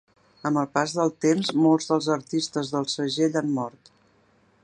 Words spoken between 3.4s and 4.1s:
han mort.